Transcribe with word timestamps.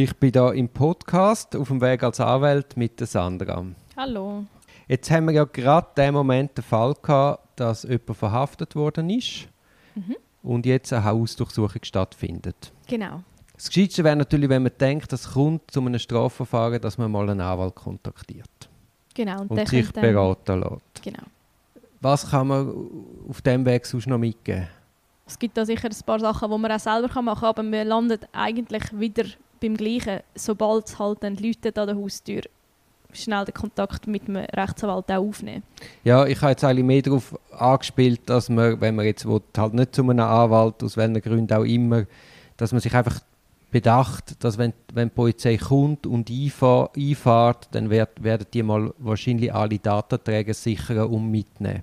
Ich 0.00 0.14
bin 0.16 0.30
da 0.30 0.52
im 0.52 0.68
Podcast 0.68 1.56
auf 1.56 1.66
dem 1.66 1.80
Weg 1.80 2.04
als 2.04 2.20
Anwalt 2.20 2.76
mit 2.76 3.00
der 3.00 3.08
Sandra. 3.08 3.64
Hallo. 3.96 4.44
Jetzt 4.86 5.10
haben 5.10 5.24
wir 5.26 5.32
ja 5.32 5.42
gerade 5.42 5.88
den 5.96 6.14
Moment 6.14 6.56
den 6.56 6.62
Fall 6.62 6.94
gehabt, 7.02 7.58
dass 7.58 7.82
jemand 7.82 8.16
verhaftet 8.16 8.76
worden 8.76 9.10
ist 9.10 9.48
Mhm. 9.96 10.14
und 10.44 10.66
jetzt 10.66 10.92
eine 10.92 11.02
Hausdurchsuchung 11.02 11.82
stattfindet. 11.82 12.70
Genau. 12.86 13.24
Das 13.56 13.66
Gescheitste 13.70 14.04
wäre 14.04 14.14
natürlich, 14.14 14.48
wenn 14.48 14.62
man 14.62 14.70
denkt, 14.78 15.12
es 15.12 15.32
kommt 15.32 15.68
zu 15.68 15.80
einem 15.80 15.98
Strafverfahren, 15.98 16.80
dass 16.80 16.96
man 16.96 17.10
mal 17.10 17.28
einen 17.28 17.40
Anwalt 17.40 17.74
kontaktiert 17.74 18.68
Genau. 19.14 19.40
Und, 19.40 19.50
und 19.50 19.68
sich 19.68 19.90
beraten 19.92 20.60
lässt. 20.60 21.02
Genau. 21.02 21.24
Was 22.00 22.30
kann 22.30 22.46
man 22.46 22.72
auf 23.28 23.42
dem 23.42 23.64
Weg 23.66 23.84
sonst 23.84 24.06
noch 24.06 24.16
mitgeben? 24.18 24.68
Es 25.26 25.36
gibt 25.36 25.56
da 25.56 25.66
sicher 25.66 25.88
ein 25.90 25.96
paar 26.06 26.20
Sachen, 26.20 26.48
die 26.48 26.56
man 26.56 26.70
auch 26.70 26.78
selber 26.78 27.20
machen 27.20 27.40
kann, 27.40 27.48
aber 27.48 27.64
wir 27.64 27.84
landen 27.84 28.20
eigentlich 28.32 28.84
wieder 28.96 29.24
beim 29.60 29.76
Gleichen. 29.76 30.20
Sobald 30.34 30.86
es 30.86 30.98
halt 30.98 31.22
dann 31.22 31.36
Leute 31.36 31.68
an 31.80 31.86
der 31.88 31.96
Haustür 31.96 32.42
schnell 33.12 33.44
den 33.44 33.54
Kontakt 33.54 34.06
mit 34.06 34.28
dem 34.28 34.36
Rechtsanwalt 34.36 35.10
auch 35.10 35.16
aufnehmen. 35.16 35.62
Ja, 36.04 36.26
ich 36.26 36.40
habe 36.40 36.50
jetzt 36.50 36.64
eigentlich 36.64 36.84
mehr 36.84 37.02
darauf 37.02 37.38
angespielt, 37.52 38.20
dass 38.26 38.48
man, 38.48 38.80
wenn 38.80 38.96
man 38.96 39.06
jetzt 39.06 39.26
will, 39.26 39.40
halt 39.56 39.74
nicht 39.74 39.94
zu 39.94 40.02
einem 40.02 40.20
Anwalt, 40.20 40.82
aus 40.82 40.96
welchen 40.96 41.20
Gründen 41.20 41.52
auch 41.52 41.64
immer, 41.64 42.04
dass 42.56 42.72
man 42.72 42.80
sich 42.80 42.94
einfach 42.94 43.20
bedacht, 43.70 44.42
dass 44.42 44.58
wenn, 44.58 44.72
wenn 44.92 45.08
die 45.08 45.14
Polizei 45.14 45.56
kommt 45.56 46.06
und 46.06 46.30
einfahr, 46.30 46.90
einfahrt, 46.96 47.68
dann 47.72 47.90
werd, 47.90 48.22
werden 48.22 48.46
die 48.52 48.62
mal 48.62 48.92
wahrscheinlich 48.98 49.52
alle 49.52 49.78
Datenträger 49.78 50.54
sichern 50.54 51.06
und 51.06 51.30
mitnehmen. 51.30 51.82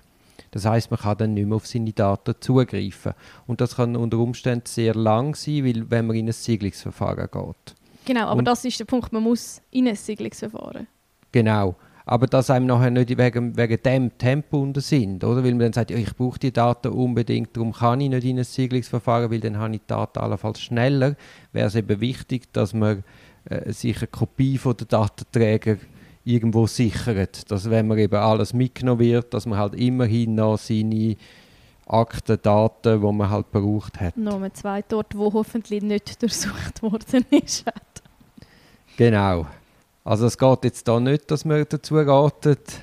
Das 0.50 0.64
heißt, 0.64 0.90
man 0.90 1.00
kann 1.00 1.18
dann 1.18 1.34
nicht 1.34 1.46
mehr 1.46 1.56
auf 1.56 1.66
seine 1.66 1.92
Daten 1.92 2.34
zugreifen. 2.40 3.12
Und 3.46 3.60
das 3.60 3.76
kann 3.76 3.96
unter 3.96 4.18
Umständen 4.18 4.66
sehr 4.66 4.94
lang 4.94 5.34
sein, 5.34 5.64
weil, 5.64 5.90
wenn 5.90 6.06
man 6.06 6.16
in 6.16 6.26
ein 6.26 6.32
Siedlungsverfahren 6.32 7.28
geht. 7.30 7.74
Genau, 8.04 8.26
aber 8.26 8.38
Und- 8.38 8.44
das 8.44 8.64
ist 8.64 8.78
der 8.78 8.84
Punkt, 8.84 9.12
man 9.12 9.22
muss 9.22 9.60
in 9.70 9.88
ein 9.88 9.96
Siedlungsverfahren. 9.96 10.86
Genau. 11.32 11.76
Aber 12.08 12.28
dass 12.28 12.50
einem 12.50 12.66
nachher 12.66 12.92
nicht 12.92 13.18
wegen, 13.18 13.56
wegen 13.56 13.82
dem 13.82 14.16
Tempo 14.16 14.62
unter 14.62 14.80
sind, 14.80 15.24
oder? 15.24 15.42
Weil 15.42 15.50
man 15.50 15.58
dann 15.58 15.72
sagt, 15.72 15.90
ja, 15.90 15.96
ich 15.96 16.14
brauche 16.14 16.38
die 16.38 16.52
Daten 16.52 16.92
unbedingt, 16.92 17.56
darum 17.56 17.72
kann 17.72 18.00
ich 18.00 18.08
nicht 18.08 18.24
in 18.24 18.38
ein 18.38 18.44
Siedlungsverfahren, 18.44 19.28
weil 19.32 19.40
dann 19.40 19.58
habe 19.58 19.74
ich 19.74 19.80
die 19.80 19.88
Daten 19.88 20.20
allenfalls 20.20 20.60
schneller. 20.60 21.16
Wäre 21.52 21.66
es 21.66 21.74
eben 21.74 22.00
wichtig, 22.00 22.52
dass 22.52 22.74
man 22.74 23.02
äh, 23.46 23.72
sich 23.72 23.96
eine 23.98 24.06
Kopie 24.06 24.56
von 24.56 24.76
den 24.76 24.86
Datenträger 24.86 25.78
irgendwo 26.26 26.66
sichert. 26.66 27.50
Dass 27.50 27.70
wenn 27.70 27.86
man 27.86 27.98
eben 27.98 28.16
alles 28.16 28.52
mitgenommen 28.52 29.00
wird, 29.00 29.32
dass 29.32 29.46
man 29.46 29.58
halt 29.58 29.74
immerhin 29.74 30.34
noch 30.34 30.58
seine 30.58 31.16
Akten, 31.86 32.38
Daten, 32.42 33.00
die 33.00 33.12
man 33.12 33.30
halt 33.30 33.50
braucht 33.52 34.00
hat. 34.00 34.16
Noch 34.16 34.42
ein 34.42 34.52
zweiter 34.52 34.98
Ort, 34.98 35.16
wo 35.16 35.32
hoffentlich 35.32 35.82
nicht 35.82 36.20
durchsucht 36.20 36.82
worden 36.82 37.24
ist. 37.30 37.64
Genau. 38.96 39.46
Also 40.04 40.26
es 40.26 40.36
geht 40.36 40.64
jetzt 40.64 40.88
da 40.88 40.98
nicht, 40.98 41.30
dass 41.30 41.44
man 41.44 41.64
dazu 41.68 41.96
ratet, 41.96 42.80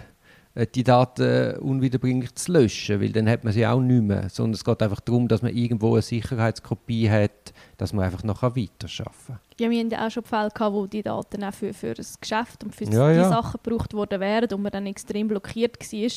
die 0.76 0.84
Daten 0.84 1.58
unwiederbringlich 1.58 2.36
zu 2.36 2.52
löschen, 2.52 3.02
weil 3.02 3.12
dann 3.12 3.28
hat 3.28 3.44
man 3.44 3.52
sie 3.52 3.66
auch 3.66 3.82
nicht 3.82 4.04
mehr. 4.04 4.30
Sondern 4.30 4.54
es 4.54 4.64
geht 4.64 4.82
einfach 4.82 5.02
darum, 5.02 5.28
dass 5.28 5.42
man 5.42 5.54
irgendwo 5.54 5.94
eine 5.94 6.02
Sicherheitskopie 6.02 7.10
hat, 7.10 7.54
dass 7.78 7.92
man 7.92 8.06
einfach 8.06 8.24
noch 8.24 8.42
weiterarbeiten 8.44 8.90
kann. 9.28 9.40
Ja, 9.60 9.70
wir 9.70 9.80
hatten 9.80 9.92
ja 9.92 10.08
auch 10.08 10.12
schon 10.12 10.24
Fälle, 10.24 10.50
gehabt, 10.50 10.74
wo 10.74 10.86
die 10.88 11.04
Daten 11.04 11.44
auch 11.44 11.54
für, 11.54 11.74
für 11.74 11.94
das 11.94 12.20
Geschäft 12.20 12.64
und 12.64 12.76
für 12.76 12.86
Ja, 12.86 13.12
die 13.12 13.18
ja. 13.18 13.30
Sachen 13.30 13.60
gebraucht 13.64 13.94
worden 13.94 14.20
wären 14.20 14.52
und 14.52 14.62
man 14.62 14.72
dann 14.72 14.86
extrem 14.86 15.28
blockiert 15.28 15.80
war. 15.80 16.12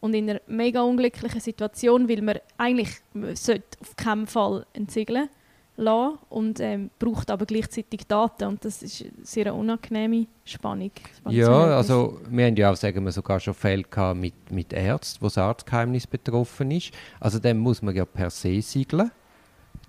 Und 0.00 0.14
in 0.14 0.28
einer 0.28 0.40
mega 0.48 0.82
unglücklichen 0.82 1.40
Situation, 1.40 2.08
weil 2.08 2.22
man 2.22 2.38
eigentlich 2.58 2.90
man 3.12 3.36
sollte 3.36 3.78
auf 3.80 3.94
keinen 3.96 4.26
Fall 4.26 4.66
entsiegeln 4.72 5.28
lassen 5.76 6.18
und 6.28 6.60
ähm, 6.60 6.90
braucht 6.98 7.30
aber 7.30 7.46
gleichzeitig 7.46 8.06
Daten. 8.06 8.44
Und 8.44 8.64
das 8.64 8.82
ist 8.82 9.02
eine 9.02 9.12
sehr 9.22 9.54
unangenehme 9.54 10.26
Spannung. 10.44 10.90
Ja, 11.28 11.76
also 11.76 12.20
wir 12.28 12.46
haben 12.46 12.56
ja 12.56 12.70
auch, 12.72 12.76
sagen 12.76 13.04
wir, 13.04 13.12
sogar 13.12 13.40
schon 13.40 13.54
Fälle 13.54 13.84
gehabt 13.84 14.18
mit, 14.18 14.34
mit 14.50 14.72
Ärzten, 14.72 15.22
wo 15.22 15.26
das 15.26 15.38
Arztgeheimnis 15.38 16.06
betroffen 16.06 16.70
ist. 16.72 16.92
Also 17.20 17.38
dann 17.38 17.58
muss 17.58 17.80
man 17.80 17.94
ja 17.94 18.04
per 18.04 18.30
se 18.30 18.60
siegeln. 18.60 19.10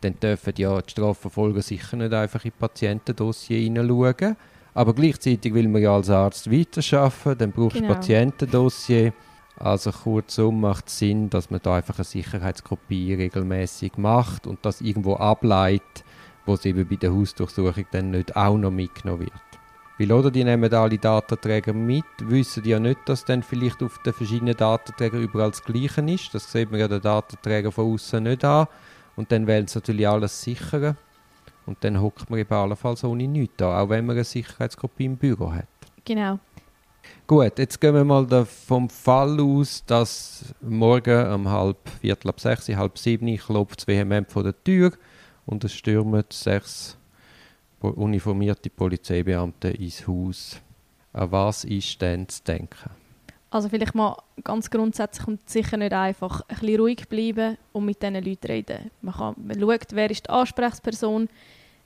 Dann 0.04 0.20
dürfen 0.20 0.54
ja 0.58 0.82
die 0.82 0.92
Strafverfolger 0.92 1.62
sicher 1.62 1.96
nicht 1.96 2.14
einfach 2.14 2.44
in 2.44 2.52
Patientendossier 2.52 3.60
hineinschauen. 3.60 4.36
Aber 4.74 4.94
gleichzeitig 4.94 5.54
will 5.54 5.68
man 5.68 5.82
ja 5.82 5.96
als 5.96 6.10
Arzt 6.10 6.52
weiterarbeiten, 6.52 7.38
dann 7.38 7.52
braucht 7.52 7.76
Genau. 7.76 7.88
das 7.90 7.98
Patientendossier. 7.98 9.14
Also 9.58 9.92
kurzum 9.92 10.62
macht 10.62 10.88
es 10.88 10.98
Sinn, 10.98 11.30
dass 11.30 11.50
man 11.52 11.60
da 11.64 11.76
einfach 11.76 11.98
eine 12.00 12.04
Sicherheitskopie 12.06 13.14
regelmäßig 13.14 13.94
macht 13.98 14.48
und 14.48 14.60
das 14.66 14.82
irgendwo 14.82 15.16
ableitet, 15.16 16.04
wo 16.46 16.56
es 16.56 16.66
eben 16.66 16.88
bei 16.88 16.96
der 16.96 17.14
Hausdurchsuchung 17.14 17.86
dann 17.92 18.12
nicht 18.12 18.36
auch 18.36 18.58
noch 18.58 18.72
mitgenommen 18.72 19.22
wird. 19.22 19.32
Weil 20.00 20.12
oder 20.12 20.32
die 20.32 20.44
nehmen 20.44 20.74
alle 20.74 20.98
Datenträger 20.98 21.72
mit, 21.72 22.04
wissen 22.20 22.66
ja 22.66 22.80
nicht, 22.80 22.98
dass 23.06 23.26
dann 23.26 23.44
vielleicht 23.44 23.84
auf 23.84 24.00
den 24.04 24.12
verschiedenen 24.14 24.58
Datenträgern 24.58 25.22
überall 25.22 25.52
das 25.52 25.64
Gleiche 25.64 26.02
ist. 26.02 26.34
Das 26.34 26.52
sieht 26.52 26.72
man 26.72 26.80
ja 26.80 26.88
den 26.88 27.02
Datenträger 27.02 27.72
von 27.72 27.94
außen 27.94 28.24
nicht 28.24 28.44
an. 28.44 28.66
Und 29.16 29.32
dann 29.32 29.48
wollen 29.48 29.68
sie 29.68 29.78
natürlich 29.78 30.08
alles 30.08 30.42
sichern. 30.42 30.98
Und 31.66 31.84
dann 31.84 32.02
hockt 32.02 32.30
man 32.30 32.40
eben 32.40 32.54
allenfalls 32.54 33.04
ohne 33.04 33.28
nichts 33.28 33.56
da, 33.58 33.82
auch 33.82 33.90
wenn 33.90 34.06
man 34.06 34.16
eine 34.16 34.24
Sicherheitskopie 34.24 35.06
im 35.06 35.18
Büro 35.18 35.52
hat. 35.52 35.68
Genau. 36.04 36.40
Gut, 37.26 37.58
jetzt 37.58 37.80
gehen 37.80 37.94
wir 37.94 38.04
mal 38.04 38.26
da 38.26 38.44
vom 38.44 38.90
Fall 38.90 39.40
aus, 39.40 39.84
dass 39.86 40.54
morgen 40.62 41.32
um 41.32 41.50
halb, 41.50 41.78
viertel 42.02 42.30
ab 42.30 42.40
sechs, 42.40 42.68
halb 42.70 42.98
sieben 42.98 43.38
klopft 43.38 43.80
es 43.80 43.88
vehement 43.88 44.32
vor 44.32 44.44
der 44.44 44.62
Tür 44.64 44.92
und 45.46 45.64
es 45.64 45.74
stürmen 45.74 46.24
sechs 46.30 46.98
uniformierte 47.80 48.70
Polizeibeamte 48.70 49.70
ins 49.70 50.08
Haus. 50.08 50.62
An 51.12 51.32
was 51.32 51.64
ist 51.64 52.02
denn 52.02 52.28
zu 52.28 52.44
denken? 52.44 52.90
Also 53.54 53.70
vielleicht 53.70 53.94
mal 53.94 54.18
ganz 54.44 54.72
grundsätzlich 54.72 55.28
und 55.28 55.48
sicher 55.48 55.78
nicht 55.78 55.94
einfach 55.94 56.42
ein 56.48 56.58
bisschen 56.58 56.80
ruhig 56.80 57.08
bleiben 57.08 57.56
und 57.72 57.86
mit 57.86 58.02
diesen 58.02 58.16
Leuten 58.16 58.48
reden. 58.48 58.90
Man, 59.02 59.14
kann, 59.14 59.36
man 59.38 59.60
schaut, 59.60 59.88
wer 59.92 60.10
ist 60.10 60.26
die 60.26 60.30
Ansprechperson, 60.32 61.30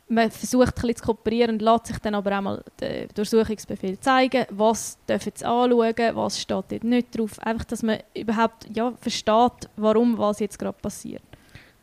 man 0.07 0.31
versucht 0.31 0.67
ein 0.67 0.73
bisschen 0.75 0.95
zu 0.95 1.03
kooperieren 1.03 1.55
und 1.55 1.61
lässt 1.61 1.87
sich 1.87 1.99
dann 1.99 2.15
aber 2.15 2.37
auch 2.37 2.41
mal 2.41 2.63
den 2.79 3.09
Durchsuchungsbefehl 3.13 3.99
zeigen, 3.99 4.45
was 4.51 4.97
dürfen 5.09 5.33
sie 5.35 5.43
anschauen, 5.43 6.15
was 6.15 6.39
steht 6.39 6.63
dort 6.69 6.83
nicht 6.85 7.19
drauf. 7.19 7.37
Einfach, 7.39 7.65
dass 7.65 7.83
man 7.83 7.97
überhaupt 8.15 8.69
ja, 8.73 8.93
versteht, 9.01 9.69
warum 9.75 10.17
was 10.17 10.39
jetzt 10.39 10.57
gerade 10.57 10.77
passiert. 10.81 11.21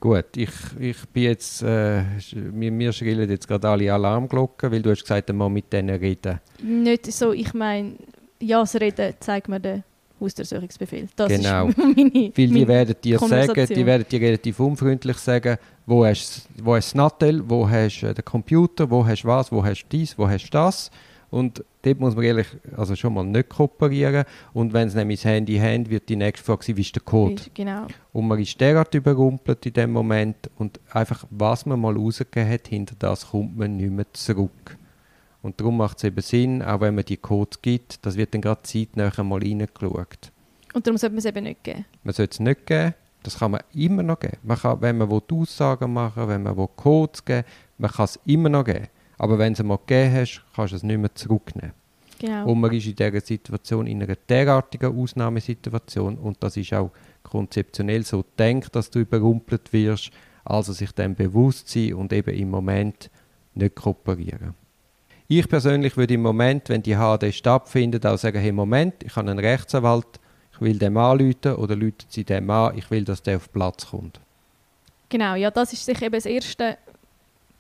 Gut, 0.01 0.35
ich, 0.37 0.51
ich 0.81 1.09
bin 1.09 1.25
jetzt, 1.25 1.63
äh, 1.63 2.05
mir, 2.35 2.73
mir 2.73 2.93
schrillen 2.93 3.29
jetzt 3.29 3.47
gerade 3.47 3.69
alle 3.69 3.93
Alarmglocken, 3.93 4.73
weil 4.73 4.81
du 4.81 4.91
hast 4.91 5.03
gesagt, 5.03 5.29
man 5.29 5.37
muss 5.37 5.53
mit 5.53 5.71
denen 5.71 5.99
reden. 5.99 6.41
Nicht 6.63 7.13
so, 7.13 7.33
ich 7.33 7.53
meine, 7.53 7.97
ja, 8.45 8.61
das 8.61 8.75
Reden 8.77 9.15
zeigt 9.21 9.49
mir 9.49 9.61
den 9.61 9.83
Hausdurchsuchungsbefehl. 10.21 11.09
Das 11.17 11.29
Genau. 11.29 11.69
ist 11.69 11.79
meine, 11.79 12.33
Weil 12.37 12.49
die 12.49 12.69
werden 12.69 12.95
dir 13.03 13.19
sagen, 13.19 13.67
die 13.67 13.87
werden 13.87 14.07
dir 14.11 14.21
relativ 14.21 14.61
unfreundlich 14.61 15.17
sagen, 15.19 15.57
wo 15.87 16.05
hast 16.05 16.49
du 16.57 16.65
wo 16.65 16.75
hast 16.75 16.89
das 16.91 16.95
Nattel, 16.95 17.43
wo 17.49 17.69
hast 17.69 18.01
du 18.01 18.15
den 18.15 18.25
Computer, 18.25 18.91
wo 18.91 19.05
hast 19.05 19.23
du 19.23 19.29
was, 19.29 19.51
wo 19.53 19.65
hast 19.65 19.83
du 19.85 19.89
dies, 19.91 20.17
wo 20.19 20.29
hast 20.29 20.45
du 20.47 20.51
das. 20.51 20.91
Und 21.31 21.65
dort 21.83 21.99
muss 21.99 22.15
man 22.15 22.25
ehrlich, 22.25 22.47
also 22.77 22.95
schon 22.95 23.13
mal 23.13 23.25
nicht 23.25 23.49
kooperieren. 23.49 24.25
Und 24.53 24.73
wenn 24.73 24.89
sie 24.89 24.99
nämlich 24.99 25.21
das 25.23 25.33
Handy 25.33 25.59
haben, 25.59 25.91
wird 25.91 26.09
die 26.09 26.15
nächste 26.15 26.45
Frage 26.45 26.65
sein, 26.65 26.77
wie 26.77 26.83
ist 26.83 26.95
der 26.95 27.03
Code? 27.03 27.43
Genau. 27.55 27.89
Und 28.13 28.29
man 28.29 28.39
ist 28.39 28.61
derart 28.61 28.95
überrumpelt 28.95 29.67
in 29.67 29.73
dem 29.73 29.91
Moment 29.91 30.49
und 30.59 30.79
einfach, 30.93 31.25
was 31.31 31.67
man 31.67 31.81
mal 31.81 31.97
rausgegeben 31.97 32.49
hat, 32.49 32.69
hinter 32.69 32.95
das 33.01 33.31
kommt 33.31 33.57
man 33.59 33.77
nicht 33.77 33.91
mehr 33.91 34.07
zurück. 34.13 34.77
Und 35.45 35.61
darum 35.61 35.77
macht 35.77 35.99
es 35.99 36.05
eben 36.05 36.23
Sinn, 36.23 36.63
auch 36.63 36.81
wenn 36.81 36.95
man 36.95 37.05
die 37.05 37.19
Code 37.19 37.59
gibt, 37.61 38.05
das 38.07 38.17
wird 38.17 38.33
dann 38.33 38.41
gerade 38.41 38.63
zeitnah 38.63 39.13
mal 39.23 39.41
reingeschaut. 39.41 40.33
Und 40.73 40.87
darum 40.87 40.97
sollte 40.97 41.13
man 41.13 41.19
es 41.19 41.27
eben 41.27 41.45
nicht 41.45 41.63
geben. 41.63 41.85
Man 42.03 42.15
sollte 42.15 42.33
es 42.33 42.41
nicht 42.41 42.67
geben, 42.67 42.95
das 43.23 43.39
kann 43.39 43.51
man 43.51 43.61
immer 43.75 44.03
noch 44.03 44.19
geben. 44.19 44.39
Man 44.43 44.57
kann, 44.57 44.81
wenn 44.81 44.97
man 44.97 45.11
will, 45.11 45.21
Aussagen 45.31 45.93
machen 45.93 46.29
wenn 46.29 46.45
man 46.45 46.57
will, 46.57 46.69
Codes 46.75 47.23
geben 47.23 47.45
man 47.77 47.91
kann 47.91 48.07
es 48.07 48.19
immer 48.25 48.49
noch 48.49 48.65
geben. 48.65 48.89
Aber 49.19 49.39
wenn 49.39 49.53
du 49.53 49.61
es 49.61 49.67
mal 49.67 49.77
gegeben 49.87 50.15
hast, 50.15 50.43
kannst 50.57 50.73
du 50.73 50.77
es 50.77 50.83
nicht 50.83 50.99
mehr 50.99 51.15
zurücknehmen. 51.15 51.73
Genau. 52.21 52.51
Und 52.51 52.61
man 52.61 52.73
ist 52.73 52.87
in 52.87 52.97
dieser 52.97 53.21
Situation, 53.21 53.87
in 53.87 54.03
einer 54.03 54.17
derartigen 54.17 54.99
Ausnahmesituation, 54.99 56.17
und 56.17 56.43
das 56.43 56.57
ist 56.57 56.73
auch 56.73 56.91
konzeptionell 57.23 58.03
so 58.03 58.25
gedacht, 58.37 58.75
dass 58.75 58.89
du 58.89 59.01
überrumpelt 59.01 59.75
wirst, 59.75 60.11
also 60.43 60.73
sich 60.73 60.93
dem 60.93 61.15
bewusst 61.15 61.69
sein 61.69 61.93
und 61.93 62.15
eben 62.15 62.35
im 62.35 62.49
Moment 62.49 63.11
nicht 63.55 63.75
kooperieren. 63.75 64.55
Ich 65.27 65.49
persönlich 65.49 65.97
würde 65.97 66.15
im 66.15 66.23
Moment, 66.23 66.69
wenn 66.69 66.83
die 66.83 66.97
HD 66.97 67.35
stattfindet, 67.35 68.05
auch 68.05 68.19
sagen, 68.19 68.39
hey 68.39 68.53
Moment, 68.53 69.03
ich 69.03 69.17
habe 69.17 69.31
einen 69.31 69.39
Rechtsanwalt, 69.39 70.07
ich 70.53 70.61
will 70.61 70.79
dem 70.79 70.97
anrufen 70.99 71.55
oder 71.57 71.75
rufen 71.75 71.95
sie 72.09 72.25
dem 72.25 72.51
an, 72.51 72.77
ich 72.77 72.91
will, 72.91 73.05
dass 73.05 73.23
der 73.23 73.39
auf 73.39 73.51
Platz 73.51 73.87
kommt. 73.87 74.21
Genau, 75.09 75.35
ja, 75.35 75.51
das 75.51 75.73
ist 75.73 75.85
sicher 75.85 76.03
eben 76.07 76.15
das 76.15 76.27
Erste 76.27 76.77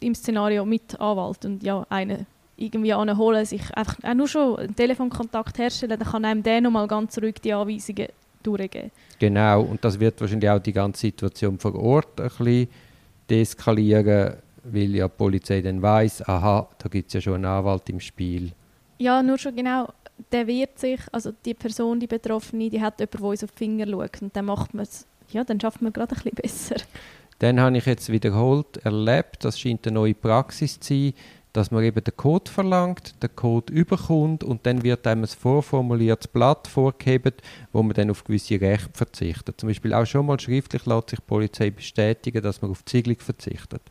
im 0.00 0.14
Szenario 0.14 0.64
mit 0.66 1.00
Anwalt 1.00 1.44
und 1.46 1.62
ja, 1.62 1.87
einen 1.88 2.26
irgendwie 2.56 2.93
anholen, 2.93 3.44
sich 3.46 3.62
einfach 3.75 3.96
auch 4.02 4.14
nur 4.14 4.28
schon 4.28 4.56
einen 4.58 4.76
Telefonkontakt 4.76 5.58
herstellen, 5.58 5.99
dann 5.99 6.08
kann 6.08 6.25
einem 6.25 6.43
der 6.43 6.60
nochmal 6.60 6.87
ganz 6.87 7.17
ruhig 7.19 7.37
die 7.43 7.52
Anweisungen 7.52 8.08
durchgeben. 8.43 8.90
Genau, 9.19 9.62
und 9.62 9.84
das 9.84 9.99
wird 9.99 10.20
wahrscheinlich 10.20 10.50
auch 10.50 10.60
die 10.60 10.72
ganze 10.72 11.00
Situation 11.00 11.58
vor 11.58 11.75
Ort 11.75 12.20
ein 12.20 12.28
bisschen 12.28 12.69
deeskalieren, 13.31 14.34
weil 14.64 14.94
ja 14.94 15.08
die 15.08 15.14
Polizei 15.16 15.61
dann 15.61 15.81
weiß, 15.81 16.28
aha, 16.28 16.69
da 16.78 16.88
gibt 16.88 17.08
es 17.08 17.14
ja 17.14 17.20
schon 17.20 17.34
einen 17.34 17.44
Anwalt 17.46 17.88
im 17.88 18.00
Spiel. 18.00 18.52
Ja, 18.99 19.22
nur 19.22 19.38
schon 19.38 19.56
genau, 19.56 19.88
der 20.32 20.46
wehrt 20.46 20.78
sich, 20.78 21.00
also 21.12 21.32
die 21.44 21.55
Person, 21.55 22.00
die 22.00 22.06
Betroffene, 22.06 22.70
die 22.70 22.81
hat 22.81 23.00
jemanden, 23.00 23.19
der 23.19 23.26
uns 23.28 23.44
auf 23.44 23.50
die 23.52 23.58
Finger 23.58 23.87
schaut 23.87 24.22
und 24.22 24.37
dann 24.37 24.44
macht 24.44 24.75
man 24.75 24.84
es, 24.84 25.06
ja, 25.31 25.44
dann 25.44 25.61
schafft 25.61 25.82
man 25.82 25.93
gerade 25.93 26.14
ein 26.14 26.22
bisschen 26.22 26.34
besser. 26.37 26.76
Dann 27.40 27.61
habe 27.61 27.76
ich 27.76 27.87
jetzt 27.87 28.11
wiederholt 28.11 28.78
erlebt, 28.84 29.44
das 29.44 29.58
scheint 29.58 29.87
eine 29.87 29.94
neue 29.94 30.14
Praxis 30.14 30.78
zu 30.78 30.94
sein, 30.94 31.14
dass 31.52 31.70
man 31.70 31.84
eben 31.84 32.02
den 32.02 32.17
Code 32.17 32.50
verlangt, 32.50 33.22
den 33.22 33.34
Code 33.34 33.72
überkommt 33.72 34.43
und 34.43 34.67
dann 34.67 34.82
wird 34.82 35.06
einem 35.06 35.22
ein 35.22 35.28
vorformuliertes 35.28 36.28
Blatt 36.28 36.67
vorgegeben, 36.67 37.32
wo 37.72 37.82
man 37.82 37.94
dann 37.94 38.10
auf 38.10 38.25
gewisse 38.25 38.60
Rechte 38.60 38.90
verzichtet. 38.93 39.60
Zum 39.60 39.69
Beispiel 39.69 39.94
auch 39.94 40.05
schon 40.05 40.26
mal 40.26 40.38
schriftlich 40.38 40.84
lässt 40.84 41.10
sich 41.10 41.20
die 41.20 41.26
Polizei 41.26 41.70
bestätigen, 41.70 42.43
dass 42.43 42.60
man 42.60 42.72
auf 42.72 42.82
die 42.82 42.90
Ziegelung 42.90 43.20
verzichtet. 43.20 43.82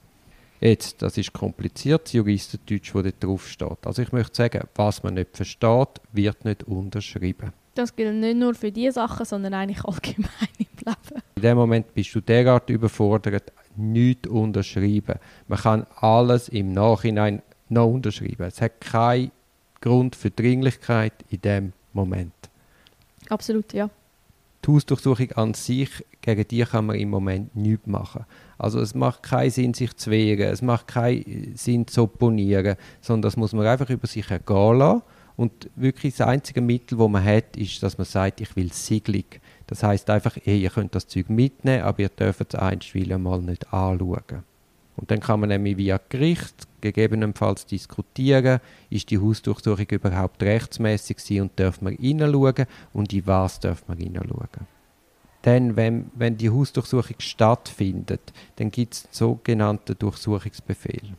Jetzt, 0.64 1.02
das 1.02 1.18
ist 1.18 1.34
kompliziert, 1.34 2.06
das 2.06 2.14
Juristendeutsch, 2.14 2.94
das 2.94 3.04
dort 3.04 3.22
drauf 3.24 3.50
steht. 3.50 3.86
Also 3.86 4.02
ich 4.02 4.14
möchte 4.14 4.34
sagen, 4.34 4.62
was 4.76 5.04
man 5.04 5.16
nicht 5.16 5.36
versteht, 5.36 6.00
wird 6.14 6.46
nicht 6.46 6.64
unterschrieben. 6.64 7.52
Das 7.76 7.94
gilt 7.94 8.16
nicht 8.16 8.38
nur 8.38 8.56
für 8.56 8.72
diese 8.72 8.94
Sachen, 8.94 9.26
sondern 9.26 9.56
eigentlich 9.56 9.84
allgemein 9.84 10.30
im 10.58 10.66
Leben. 10.86 11.22
In 11.36 11.42
dem 11.42 11.58
Moment 11.58 11.94
bist 11.94 12.16
du 12.16 12.22
derart 12.22 12.70
überfordert, 12.70 13.52
nichts 13.76 14.30
unterschreiben. 14.30 15.20
Man 15.50 15.60
kann 15.60 15.86
alles 15.98 16.48
im 16.48 16.72
Nachhinein 16.72 17.42
noch 17.68 17.88
unterschreiben. 17.88 18.44
Es 18.44 18.62
hat 18.62 18.80
keinen 18.80 19.32
Grund 19.82 20.16
für 20.16 20.32
Dringlichkeit 20.32 21.14
in 21.30 21.42
dem 21.42 21.74
Moment. 21.92 22.32
Absolut, 23.28 23.74
ja. 23.74 23.90
Die 24.66 24.72
Hausdurchsuchung 24.72 25.32
an 25.34 25.54
sich, 25.54 25.90
gegen 26.22 26.48
die 26.48 26.64
kann 26.64 26.86
man 26.86 26.96
im 26.96 27.10
Moment 27.10 27.56
nichts 27.56 27.86
machen. 27.86 28.26
Also 28.58 28.80
es 28.80 28.96
macht 28.96 29.24
keinen 29.24 29.50
Sinn, 29.50 29.74
sich 29.74 29.96
zu 29.98 30.10
wehren, 30.10 30.52
es 30.52 30.62
macht 30.62 30.88
keinen 30.88 31.56
Sinn 31.56 31.86
zu 31.86 32.04
opponieren, 32.04 32.78
sondern 33.02 33.24
das 33.24 33.36
muss 33.36 33.54
man 33.54 33.68
einfach 33.68 33.90
über 33.90 34.08
sich 34.08 34.30
ergehen 34.32 34.78
lassen. 34.78 35.02
Und 35.36 35.70
wirklich 35.76 36.16
das 36.16 36.28
einzige 36.28 36.62
Mittel, 36.62 36.98
das 36.98 37.10
man 37.10 37.24
hat, 37.24 37.58
ist, 37.58 37.82
dass 37.82 37.98
man 37.98 38.06
sagt, 38.06 38.40
ich 38.40 38.56
will 38.56 38.72
Siegelung. 38.72 39.26
Das 39.68 39.84
heißt 39.84 40.10
einfach, 40.10 40.38
hey, 40.44 40.62
ihr 40.62 40.70
könnt 40.70 40.96
das 40.96 41.08
Zeug 41.08 41.30
mitnehmen, 41.30 41.84
aber 41.84 42.02
ihr 42.02 42.10
dürft 42.10 42.54
es 42.54 42.60
einstweilen 42.60 43.22
mal 43.24 43.42
nicht 43.42 43.74
anschauen. 43.74 44.44
Und 44.96 45.10
dann 45.10 45.20
kann 45.20 45.40
man 45.40 45.50
nämlich 45.50 45.78
via 45.78 46.00
Gericht 46.10 46.68
gegebenenfalls 46.82 47.66
diskutieren, 47.66 48.60
ist 48.90 49.10
die 49.10 49.18
Hausdurchsuchung 49.18 49.88
überhaupt 49.90 50.44
rechtsmäßig 50.44 51.42
und 51.42 51.52
darf 51.56 51.82
man 51.82 51.96
hineinschauen 51.96 52.66
und 52.94 53.12
in 53.12 53.26
was 53.26 53.60
darf 53.60 53.88
man 53.88 53.98
hineinschauen. 53.98 54.48
Denn 55.46 55.76
wenn, 55.76 56.12
wenn 56.14 56.38
die 56.38 56.50
Hausdurchsuchung 56.50 57.16
stattfindet, 57.20 58.32
dann 58.56 58.72
gibt 58.72 58.94
es 58.94 59.06
einen 59.06 59.14
sogenannten 59.14 59.98
Durchsuchungsbefehl. 59.98 61.16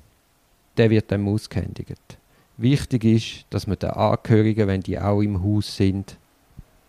Der 0.77 0.91
wird 0.91 1.13
dann 1.13 1.29
ausgehändigt. 1.29 2.19
Wichtig 2.57 3.05
ist, 3.05 3.47
dass 3.51 3.67
man 3.67 3.79
den 3.79 3.91
Angehörigen, 3.91 4.69
wenn 4.69 4.81
die 4.81 4.99
auch 4.99 5.21
im 5.21 5.43
Haus 5.43 5.77
sind, 5.77 6.17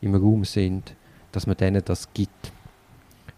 im 0.01 0.15
Raum 0.15 0.45
sind, 0.45 0.95
dass 1.31 1.47
man 1.47 1.57
denen 1.57 1.83
das 1.83 2.13
gibt. 2.13 2.53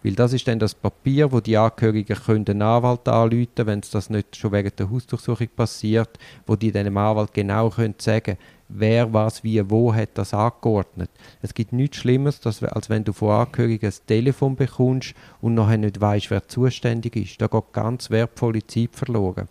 Weil 0.03 0.13
das 0.13 0.33
ist 0.33 0.47
dann 0.47 0.59
das 0.59 0.75
Papier, 0.75 1.31
wo 1.31 1.39
die 1.39 1.57
Angehörigen 1.57 2.15
können 2.15 2.45
den 2.45 2.61
Anwalt 2.61 3.07
anrufen 3.07 3.65
wenn 3.65 3.79
es 3.79 3.89
das 3.89 4.09
nicht 4.09 4.35
schon 4.35 4.51
während 4.51 4.79
der 4.79 4.89
Hausdurchsuchung 4.89 5.49
passiert, 5.55 6.19
wo 6.45 6.55
die 6.55 6.71
dem 6.71 6.97
Anwalt 6.97 7.33
genau 7.33 7.69
können 7.69 7.95
sagen 7.97 8.37
wer 8.69 9.13
was 9.13 9.43
wie 9.43 9.69
wo 9.69 9.93
hat 9.93 10.09
das 10.15 10.33
angeordnet. 10.33 11.09
Es 11.41 11.53
gibt 11.53 11.73
nichts 11.73 11.97
Schlimmeres, 11.97 12.45
als 12.45 12.89
wenn 12.89 13.03
du 13.03 13.13
von 13.13 13.31
Angehörigen 13.31 13.87
ein 13.87 14.07
Telefon 14.07 14.55
bekommst 14.55 15.13
und 15.41 15.55
nachher 15.55 15.77
nicht 15.77 15.99
weißt, 15.99 16.29
wer 16.31 16.47
zuständig 16.47 17.15
ist. 17.15 17.41
Da 17.41 17.47
geht 17.47 17.73
ganz 17.73 18.09
wertvolle 18.09 18.65
Zeit 18.65 18.93
verloren. 18.93 19.47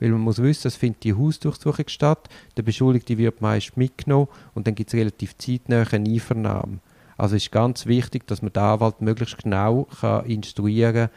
Weil 0.00 0.10
man 0.10 0.20
muss 0.20 0.40
wissen, 0.40 0.68
es 0.68 0.76
findet 0.76 1.04
die 1.04 1.14
Hausdurchsuchung 1.14 1.88
statt, 1.88 2.28
der 2.56 2.62
Beschuldigte 2.62 3.18
wird 3.18 3.40
meist 3.40 3.76
mitgenommen 3.76 4.28
und 4.54 4.66
dann 4.66 4.74
gibt 4.74 4.92
es 4.92 4.98
relativ 4.98 5.36
zeitnah 5.38 5.84
eine 5.90 6.08
Einvernahme. 6.08 6.78
Also 7.18 7.34
ist 7.34 7.50
ganz 7.50 7.84
wichtig, 7.86 8.26
dass 8.28 8.42
man 8.42 8.52
den 8.52 8.62
Anwalt 8.62 9.02
möglichst 9.02 9.42
genau 9.42 9.88
kann 10.00 10.24
instruieren 10.24 11.08
kann, 11.08 11.10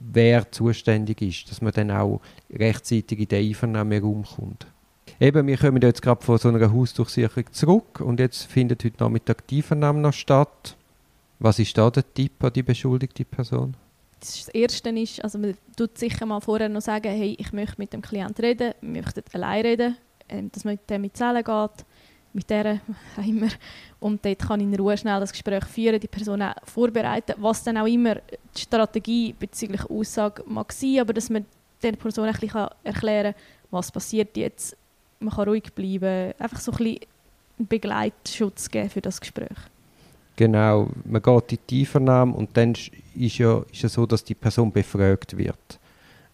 wer 0.00 0.50
zuständig 0.50 1.22
ist, 1.22 1.50
dass 1.50 1.62
man 1.62 1.72
dann 1.72 1.92
auch 1.92 2.20
rechtzeitig 2.52 3.20
in 3.20 3.28
den 3.28 3.48
Einvernahmeraum 3.48 4.24
kommt. 4.24 4.66
Eben, 5.20 5.46
wir 5.46 5.56
kommen 5.56 5.80
jetzt 5.80 6.02
gerade 6.02 6.24
von 6.24 6.38
so 6.38 6.48
einer 6.48 6.72
Hausdurchsuchung 6.72 7.52
zurück 7.52 8.00
und 8.00 8.18
jetzt 8.18 8.42
findet 8.42 8.84
heute 8.84 9.02
Nachmittag 9.02 9.46
die 9.46 9.58
Einvernahme 9.58 10.00
noch 10.00 10.12
statt. 10.12 10.76
Was 11.38 11.60
ist 11.60 11.78
da 11.78 11.88
der 11.88 12.12
Tipp 12.14 12.42
an 12.42 12.52
die 12.52 12.64
beschuldigte 12.64 13.24
Person? 13.24 13.76
Das 14.18 14.48
Erste 14.48 14.88
ist, 14.90 15.22
also 15.22 15.38
man 15.38 15.54
tut 15.76 15.98
sicher 15.98 16.26
mal 16.26 16.40
vorher 16.40 16.68
noch 16.68 16.80
sagen, 16.80 17.12
hey, 17.12 17.36
ich 17.38 17.52
möchte 17.52 17.76
mit 17.78 17.92
dem 17.92 18.02
Klienten 18.02 18.44
reden, 18.44 18.72
wir 18.80 19.02
möchten 19.02 19.22
allein 19.32 19.64
reden, 19.64 19.96
ähm, 20.28 20.50
dass 20.50 20.64
man 20.64 20.74
mit 20.74 20.90
dem 20.90 21.04
in 21.04 21.14
Zellen 21.14 21.44
geht 21.44 21.84
mit 22.34 22.50
der 22.50 22.80
immer. 23.24 23.48
Und 24.00 24.24
dort 24.24 24.40
kann 24.40 24.60
ich 24.60 24.66
in 24.66 24.74
Ruhe 24.74 24.96
schnell 24.98 25.20
das 25.20 25.32
Gespräch 25.32 25.64
führen, 25.64 26.00
die 26.00 26.08
Person 26.08 26.42
auch 26.42 26.54
vorbereiten, 26.64 27.34
was 27.38 27.62
dann 27.62 27.78
auch 27.78 27.86
immer 27.86 28.16
die 28.16 28.60
Strategie 28.60 29.34
bezüglich 29.38 29.88
Aussage 29.88 30.42
mag 30.46 30.72
sein, 30.72 31.00
aber 31.00 31.14
dass 31.14 31.30
man 31.30 31.46
der 31.82 31.92
Person 31.92 32.26
ein 32.26 32.34
bisschen 32.34 32.68
erklären 32.82 33.32
kann, 33.32 33.42
was 33.70 33.90
passiert 33.90 34.36
jetzt. 34.36 34.76
Man 35.20 35.32
kann 35.32 35.48
ruhig 35.48 35.72
bleiben, 35.72 36.34
einfach 36.38 36.60
so 36.60 36.72
ein 36.72 36.78
bisschen 36.78 37.00
Begleitschutz 37.58 38.68
geben 38.68 38.90
für 38.90 39.00
das 39.00 39.20
Gespräch. 39.20 39.56
Genau, 40.36 40.88
man 41.04 41.22
geht 41.22 41.52
in 41.52 41.58
die 41.70 41.80
Einvernahme 41.80 42.34
und 42.34 42.56
dann 42.56 42.74
ist 43.14 43.38
ja, 43.38 43.62
ist 43.70 43.82
ja 43.82 43.88
so, 43.88 44.04
dass 44.04 44.24
die 44.24 44.34
Person 44.34 44.72
befragt 44.72 45.36
wird. 45.36 45.78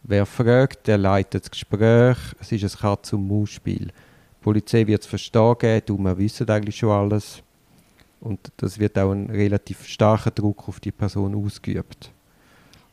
Wer 0.03 0.25
fragt, 0.25 0.87
der 0.87 0.97
leitet 0.97 1.45
das 1.45 1.51
Gespräch. 1.51 2.17
Es 2.41 2.51
ist 2.51 2.65
ein 2.65 2.81
Katz-und-Maus-Spiel. 2.81 3.93
Die 4.41 4.45
Polizei 4.45 4.87
wird 4.87 5.03
es 5.03 5.07
verstehen 5.07 5.55
geben, 5.59 5.83
du, 5.85 5.99
wir 5.99 6.17
wissen 6.17 6.49
eigentlich 6.49 6.77
schon 6.77 6.91
alles. 6.91 7.43
Und 8.23 8.51
das 8.57 8.79
wird 8.79 8.99
auch 8.99 9.13
ein 9.13 9.29
relativ 9.29 9.87
starker 9.87 10.31
Druck 10.31 10.67
auf 10.67 10.81
die 10.81 10.93
Person 10.93 11.35
ausgeübt. 11.35 12.11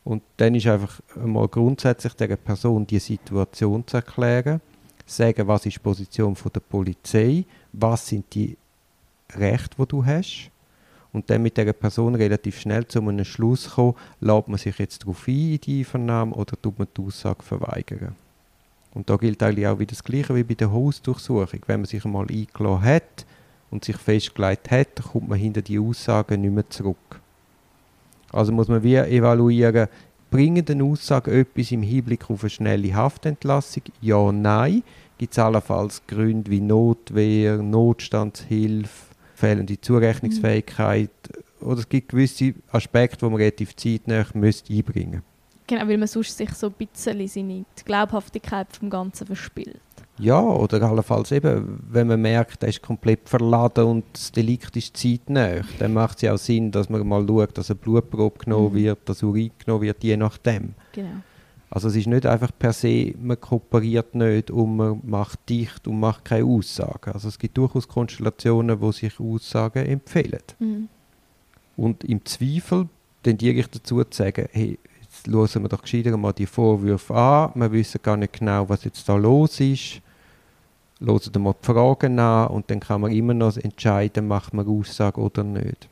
Und 0.04 0.24
dann 0.36 0.56
ist 0.56 0.68
einfach 0.68 1.00
mal 1.16 1.48
grundsätzlich 1.48 2.14
der 2.16 2.36
Person 2.36 2.86
die 2.86 3.00
Situation 3.00 3.88
zu 3.88 3.96
erklären, 3.96 4.60
sagen, 5.06 5.48
was 5.48 5.66
ist 5.66 5.76
die 5.76 5.80
Position 5.80 6.36
von 6.36 6.52
der 6.52 6.60
Polizei, 6.60 7.46
was 7.72 8.08
sind 8.08 8.26
die 8.34 8.58
Rechte, 9.34 9.78
die 9.78 9.88
du 9.88 10.06
hast. 10.06 10.52
Und 11.14 11.30
dann 11.30 11.44
mit 11.44 11.56
der 11.56 11.72
Person 11.72 12.16
relativ 12.16 12.60
schnell 12.60 12.86
zu 12.88 13.00
einem 13.00 13.24
Schluss 13.24 13.70
kommen, 13.70 13.96
lädt 14.20 14.50
man 14.50 14.58
sich 14.58 14.78
jetzt 14.80 15.04
darauf 15.04 15.26
ein 15.30 15.34
in 15.34 15.62
die 15.62 15.80
Einvernahme 15.80 16.36
oder 16.36 16.62
tut 16.62 16.78
man 16.78 16.90
die 16.96 17.02
Aussage 17.02 17.42
verweigern. 17.42 18.16
Und 18.98 19.12
da 19.12 19.16
gilt 19.16 19.44
eigentlich 19.44 19.68
auch 19.68 19.78
wieder 19.78 19.92
das 19.92 20.04
Gleiche 20.04 20.34
wie 20.34 20.44
bei 20.44 20.56
der 20.56 20.72
Hausdurchsuchung. 20.72 21.62
Wenn 21.68 21.82
man 21.82 21.86
sich 21.86 22.04
einmal 22.04 22.26
eingeladen 22.32 22.82
hat 22.82 23.28
und 23.70 23.86
sich 23.86 23.96
festgelegt 23.96 24.72
hat, 24.72 24.88
dann 24.96 25.06
kommt 25.06 25.30
man 25.30 25.38
hinter 25.38 25.62
die 25.62 25.78
Aussagen 25.78 26.42
nicht 26.42 26.52
mehr 26.52 26.68
zurück. 26.68 27.22
Also 28.32 28.52
muss 28.52 28.70
man 28.70 28.82
wie 28.82 28.96
evaluieren, 28.96 29.88
bringen 30.32 30.66
den 30.66 30.82
Aussagen 30.82 31.32
etwas 31.32 31.72
im 31.72 31.84
Hinblick 31.84 32.28
auf 32.28 32.42
eine 32.42 32.50
schnelle 32.50 32.96
Haftentlassung? 32.96 33.84
Ja, 34.02 34.32
nein. 34.32 34.82
Gibt 35.20 35.34
es 35.34 35.38
allenfalls 35.38 36.02
Gründe 36.08 36.50
wie 36.50 36.60
Notwehr, 36.60 37.58
Notstandshilfe, 37.58 39.14
fehlende 39.36 39.80
Zurechnungsfähigkeit 39.80 41.12
oder 41.62 41.82
es 41.82 41.90
gibt 41.90 42.10
gewisse 42.10 42.56
Aspekte, 42.72 43.20
die 43.20 43.26
man 43.26 43.36
relativ 43.36 43.76
zeitnah 43.76 44.22
einbringen 44.22 44.42
müsste 44.42 44.74
Genau, 45.68 45.88
weil 45.88 45.98
man 45.98 46.08
sonst 46.08 46.38
sich 46.38 46.52
so 46.54 46.68
ein 46.68 46.74
bisschen 46.74 47.28
seine 47.28 47.66
Glaubhaftigkeit 47.84 48.68
vom 48.76 48.90
Ganzen 48.90 49.28
verspielt. 49.28 49.82
Ja, 50.20 50.42
oder 50.42 50.82
allenfalls 50.82 51.32
eben, 51.32 51.80
wenn 51.90 52.08
man 52.08 52.22
merkt, 52.22 52.64
er 52.64 52.70
ist 52.70 52.82
komplett 52.82 53.30
verladen 53.30 53.86
und 53.86 54.06
das 54.14 54.32
Delikt 54.32 54.76
ist 54.76 54.98
zeitnah, 54.98 55.62
dann 55.78 55.94
macht 55.94 56.18
es 56.18 56.22
ja 56.24 56.34
auch 56.34 56.40
Sinn, 56.40 56.72
dass 56.72 56.90
man 56.90 57.08
mal 57.08 57.26
schaut, 57.28 57.58
dass 57.58 57.70
eine 57.70 57.76
Blutprobe 57.76 58.40
genommen 58.40 58.72
mhm. 58.72 58.78
wird, 58.78 59.00
dass 59.06 59.22
Urin 59.22 59.52
genommen 59.64 59.84
wird, 59.84 60.04
je 60.04 60.18
nachdem. 60.18 60.74
Genau. 60.94 61.22
Also 61.70 61.90
es 61.90 61.96
ist 61.98 62.08
nicht 62.08 62.26
einfach 62.26 62.52
per 62.58 62.74
se, 62.74 63.14
man 63.22 63.40
kooperiert 63.40 64.16
nicht 64.16 64.50
und 64.50 64.78
man 64.78 65.02
macht 65.04 65.50
dicht 65.50 65.88
und 65.88 66.00
macht 66.00 66.26
keine 66.26 66.46
Aussagen. 66.46 67.12
Also 67.12 67.28
es 67.28 67.38
gibt 67.38 67.58
durchaus 67.58 67.88
Konstellationen, 67.88 68.80
wo 68.80 68.92
sich 68.92 69.20
Aussagen 69.20 69.86
empfehlen. 69.86 70.42
Mhm. 70.60 70.88
Und 71.76 72.04
im 72.06 72.26
Zweifel 72.26 72.88
tendiere 73.22 73.60
ich 73.60 73.68
dazu 73.68 74.04
zu 74.04 74.18
sagen, 74.18 74.48
hey, 74.52 74.80
hören 75.32 75.64
wir 75.64 75.70
doch 75.70 75.82
gescheiter 75.82 76.16
mal 76.18 76.34
die 76.34 76.46
Vorwürfe 76.46 77.14
an. 77.14 77.52
Wir 77.56 77.72
wissen 77.72 78.02
gar 78.02 78.18
nicht 78.18 78.34
genau, 78.34 78.68
was 78.70 78.84
jetzt 78.84 79.08
da 79.08 79.16
los 79.16 79.60
ist. 79.60 80.02
Hören 81.00 81.44
mal 81.44 81.56
die 81.62 81.66
Fragen 81.66 82.20
an 82.20 82.48
und 82.48 82.70
dann 82.72 82.80
kann 82.80 83.02
man 83.02 83.12
immer 83.12 83.34
noch 83.34 83.58
entscheiden, 83.58 84.28
macht 84.28 84.54
man 84.54 84.68
Aussage 84.68 85.20
oder 85.20 85.44
nicht. 85.44 85.88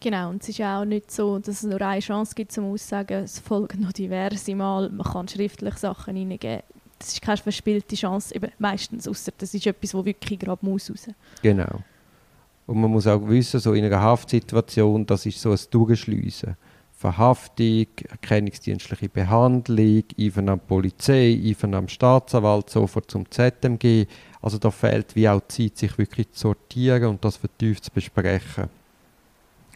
Genau, 0.00 0.30
und 0.30 0.42
es 0.42 0.48
ist 0.50 0.60
auch 0.60 0.84
nicht 0.84 1.10
so, 1.10 1.38
dass 1.38 1.48
es 1.56 1.62
nur 1.64 1.80
eine 1.82 2.00
Chance 2.00 2.34
gibt 2.34 2.52
zum 2.52 2.72
Aussagen. 2.72 3.24
Es 3.24 3.40
folgen 3.40 3.80
noch 3.80 3.92
diverse 3.92 4.54
Mal. 4.54 4.88
Man 4.90 5.06
kann 5.06 5.26
schriftlich 5.26 5.74
Sachen 5.74 6.14
hineingeben. 6.14 6.62
Das 6.98 7.08
ist 7.08 7.22
keine 7.22 7.36
verspielte 7.36 7.96
Chance, 7.96 8.34
eben 8.34 8.50
meistens, 8.58 9.06
außer 9.06 9.32
das 9.36 9.54
ist 9.54 9.66
etwas, 9.66 9.94
wo 9.94 10.04
wirklich 10.04 10.38
gerade 10.38 10.64
muss 10.64 10.90
raus. 10.90 11.08
Genau. 11.42 11.82
Und 12.66 12.80
man 12.80 12.90
muss 12.90 13.06
auch 13.06 13.26
wissen, 13.28 13.60
so 13.60 13.72
in 13.72 13.84
einer 13.84 14.00
Haftsituation, 14.00 15.06
das 15.06 15.26
ist 15.26 15.40
so 15.40 15.52
ein 15.52 15.58
Durchschliessen 15.70 16.56
Verhaftung, 16.98 17.86
erkennungsdienstliche 18.10 19.08
Behandlung, 19.08 20.02
Einvernahme 20.18 20.60
Polizei, 20.66 21.40
Einvernahme 21.44 21.88
Staatsanwalt, 21.88 22.70
sofort 22.70 23.08
zum 23.08 23.30
ZMG. 23.30 24.06
Also 24.42 24.58
da 24.58 24.72
fehlt 24.72 25.14
wie 25.14 25.28
auch 25.28 25.40
Zeit, 25.46 25.78
sich 25.78 25.96
wirklich 25.96 26.32
zu 26.32 26.48
sortieren 26.48 27.10
und 27.10 27.24
das 27.24 27.36
vertieft 27.36 27.84
zu 27.84 27.92
besprechen. 27.92 28.68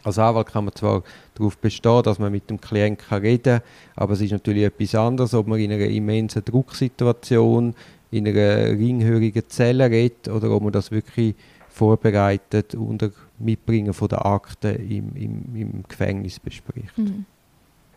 Als 0.03 0.19
Anwalt 0.19 0.47
kann 0.47 0.65
man 0.65 0.75
zwar 0.75 1.03
darauf 1.35 1.57
bestehen, 1.57 2.03
dass 2.03 2.19
man 2.19 2.29
mit 2.29 2.49
dem 2.49 2.59
Klienten 2.59 3.17
reden 3.17 3.59
kann, 3.59 3.61
aber 3.95 4.13
es 4.13 4.21
ist 4.21 4.31
natürlich 4.31 4.63
etwas 4.63 4.93
anderes, 4.93 5.33
ob 5.33 5.47
man 5.47 5.61
in 5.61 5.71
einer 5.71 5.85
immensen 5.85 6.43
Drucksituation, 6.43 7.73
in 8.11 8.27
einer 8.27 8.71
ringhörigen 8.71 9.47
Zelle 9.47 9.89
redet 9.89 10.27
oder 10.27 10.51
ob 10.51 10.63
man 10.63 10.73
das 10.73 10.91
wirklich 10.91 11.35
vorbereitet 11.69 12.75
unter 12.75 13.11
Mitbringen 13.43 13.93
von 13.93 14.07
der 14.07 14.25
Akten 14.25 14.75
im, 14.75 15.15
im, 15.15 15.55
im 15.55 15.83
Gefängnis 15.83 16.39
bespricht. 16.39 16.97
Mhm. 16.97 17.25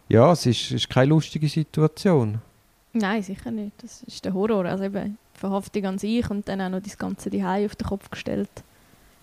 Ja, 0.08 0.32
es 0.32 0.46
ist, 0.46 0.70
ist 0.70 0.88
keine 0.88 1.10
lustige 1.10 1.48
Situation. 1.48 2.38
Nein, 2.92 3.22
sicher 3.22 3.50
nicht. 3.50 3.72
Das 3.82 4.02
ist 4.04 4.24
der 4.24 4.32
Horror. 4.32 4.64
Also 4.64 4.84
eben 4.84 5.18
Verhaftung 5.34 5.84
an 5.84 5.98
sich 5.98 6.28
und 6.30 6.48
dann 6.48 6.60
auch 6.60 6.70
noch 6.70 6.82
das 6.82 6.96
ganze 6.96 7.30
Zuhause 7.30 7.66
auf 7.66 7.76
den 7.76 7.86
Kopf 7.86 8.10
gestellt. 8.10 8.48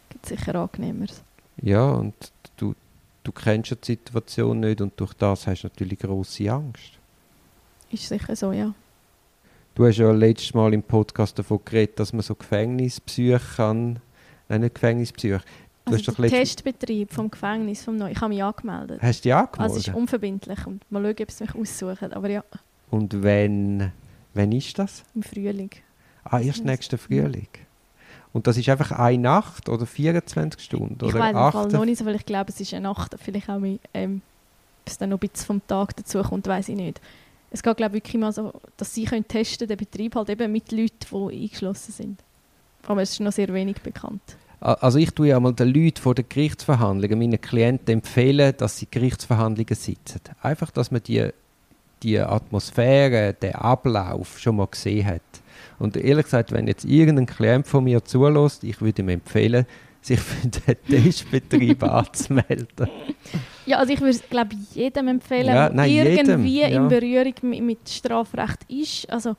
Gibt 0.09 0.25
sicher 0.25 0.55
angenehmeres. 0.55 1.23
Ja, 1.61 1.91
und 1.91 2.13
du, 2.57 2.75
du 3.23 3.31
kennst 3.31 3.71
ja 3.71 3.77
die 3.77 3.93
Situation 3.93 4.59
nicht 4.59 4.81
und 4.81 4.99
durch 4.99 5.13
das 5.13 5.47
hast 5.47 5.63
du 5.63 5.67
natürlich 5.67 5.99
große 5.99 6.51
Angst. 6.51 6.99
Ist 7.89 8.07
sicher 8.07 8.35
so, 8.35 8.51
ja. 8.51 8.73
Du 9.75 9.87
hast 9.87 9.97
ja 9.97 10.11
letztes 10.11 10.53
Mal 10.53 10.73
im 10.73 10.83
Podcast 10.83 11.39
davon 11.39 11.59
geredet, 11.65 11.99
dass 11.99 12.13
man 12.13 12.21
so 12.21 12.35
Gefängnispsyche 12.35 13.41
kann. 13.55 13.99
Nein, 14.47 14.61
nicht 14.61 14.75
Gefängnispsyche. 14.75 15.41
Du 15.85 15.91
also 15.91 16.11
der 16.13 16.29
Testbetrieb 16.29 17.11
vom 17.11 17.29
Gefängnis, 17.29 17.83
vom 17.83 17.97
Neu. 17.97 18.11
Ich 18.11 18.21
habe 18.21 18.33
mich 18.33 18.43
angemeldet. 18.43 19.01
Hast 19.01 19.19
du 19.19 19.23
dich 19.23 19.33
angemeldet? 19.33 19.59
Also 19.59 19.79
es 19.79 19.87
ist 19.87 19.93
unverbindlich 19.95 20.65
und 20.65 20.91
mal 20.91 21.03
schauen, 21.03 21.15
ob 21.21 21.29
es 21.29 21.39
mich 21.41 21.55
aussuchen. 21.55 22.13
Aber 22.13 22.29
ja. 22.29 22.43
Und 22.89 23.21
wenn, 23.21 23.91
wenn 24.33 24.51
ist 24.53 24.79
das? 24.79 25.03
Im 25.13 25.23
Frühling. 25.23 25.71
Ah, 26.23 26.39
erst 26.39 26.63
nächsten 26.63 26.97
Frühling. 26.97 27.49
Und 28.31 28.47
das 28.47 28.57
ist 28.57 28.67
einfach 28.69 28.91
eine 28.91 29.17
Nacht 29.19 29.69
oder 29.69 29.85
24 29.85 30.61
Stunden? 30.61 31.05
Ich 31.05 31.13
oder 31.13 31.33
weiß 31.33 31.71
noch 31.71 31.85
nicht 31.85 31.99
so, 31.99 32.05
weil 32.05 32.15
ich 32.15 32.25
glaube, 32.25 32.51
es 32.51 32.59
ist 32.59 32.73
eine 32.73 32.83
Nacht. 32.87 33.15
Vielleicht 33.19 33.49
auch, 33.49 33.61
ähm, 33.93 34.21
bis 34.85 34.97
dann 34.97 35.09
noch 35.09 35.17
ein 35.17 35.27
bisschen 35.27 35.45
vom 35.45 35.67
Tag 35.67 35.95
dazu 35.95 36.21
kommt, 36.21 36.47
weiß 36.47 36.69
ich 36.69 36.75
nicht. 36.75 36.99
Es 37.51 37.61
geht, 37.61 37.77
glaube 37.77 37.97
ich, 37.97 38.03
wirklich 38.03 38.19
mal 38.19 38.31
so, 38.31 38.53
dass 38.77 38.93
sie 38.95 39.05
können 39.05 39.27
testen 39.27 39.67
den 39.67 39.77
Betrieb 39.77 40.15
halt 40.15 40.29
eben 40.29 40.51
mit 40.51 40.71
Leuten, 40.71 41.29
die 41.29 41.43
eingeschlossen 41.43 41.91
sind. 41.91 42.19
Aber 42.87 43.01
es 43.01 43.11
ist 43.11 43.19
noch 43.19 43.31
sehr 43.31 43.53
wenig 43.53 43.81
bekannt. 43.81 44.21
Also 44.63 44.97
ich 44.97 45.11
tue 45.11 45.27
ja 45.27 45.39
mal 45.41 45.51
den 45.53 45.73
Leuten 45.73 46.01
vor 46.01 46.15
den 46.15 46.25
Gerichtsverhandlungen, 46.29 47.19
meinen 47.19 47.41
Klienten 47.41 47.95
empfehlen, 47.95 48.53
dass 48.55 48.77
sie 48.77 48.87
Gerichtsverhandlungen 48.89 49.75
sitzen. 49.75 50.21
Einfach, 50.41 50.71
dass 50.71 50.89
man 50.89 51.03
die, 51.03 51.27
die 52.01 52.17
Atmosphäre, 52.17 53.33
den 53.33 53.55
Ablauf 53.55 54.39
schon 54.39 54.55
mal 54.55 54.67
gesehen 54.67 55.05
hat. 55.05 55.21
Und 55.79 55.97
ehrlich 55.97 56.25
gesagt, 56.25 56.53
wenn 56.53 56.67
jetzt 56.67 56.85
irgendein 56.85 57.25
Klient 57.25 57.67
von 57.67 57.83
mir 57.83 58.05
zulässt, 58.05 58.63
ich 58.63 58.79
würde 58.79 59.01
ihm 59.01 59.09
empfehlen, 59.09 59.65
sich 59.99 60.21
für 60.21 60.47
den 60.47 60.77
Testbetrieb 60.87 61.83
anzumelden. 61.83 62.87
Ja, 63.65 63.79
also 63.79 63.91
ich 63.91 63.99
würde 63.99 64.11
es, 64.11 64.29
glaube 64.29 64.55
jedem 64.73 65.09
empfehlen, 65.09 65.47
ja, 65.47 65.67
der 65.67 65.85
irgendwie 65.87 66.61
jedem, 66.61 66.71
ja. 66.71 66.81
in 66.81 66.87
Berührung 66.87 67.33
mit, 67.41 67.61
mit 67.63 67.89
Strafrecht 67.89 68.59
ist. 68.69 69.09
Also 69.09 69.35